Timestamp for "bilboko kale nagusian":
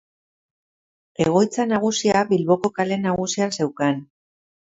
2.33-3.53